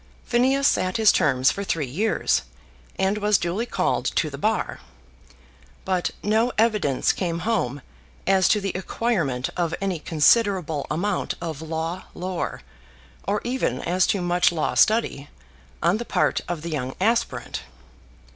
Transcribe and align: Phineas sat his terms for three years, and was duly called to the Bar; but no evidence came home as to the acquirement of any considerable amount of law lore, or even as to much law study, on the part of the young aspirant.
Phineas 0.25 0.65
sat 0.67 0.97
his 0.97 1.11
terms 1.11 1.51
for 1.51 1.63
three 1.63 1.85
years, 1.85 2.41
and 2.97 3.19
was 3.19 3.37
duly 3.37 3.67
called 3.67 4.05
to 4.05 4.31
the 4.31 4.37
Bar; 4.39 4.79
but 5.85 6.09
no 6.23 6.51
evidence 6.57 7.11
came 7.11 7.37
home 7.45 7.83
as 8.25 8.47
to 8.47 8.59
the 8.59 8.71
acquirement 8.73 9.49
of 9.55 9.75
any 9.79 9.99
considerable 9.99 10.87
amount 10.89 11.35
of 11.39 11.61
law 11.61 12.05
lore, 12.15 12.63
or 13.27 13.41
even 13.43 13.79
as 13.83 14.07
to 14.07 14.23
much 14.23 14.51
law 14.51 14.73
study, 14.73 15.29
on 15.83 15.97
the 15.97 16.03
part 16.03 16.41
of 16.47 16.63
the 16.63 16.71
young 16.71 16.95
aspirant. 16.99 17.61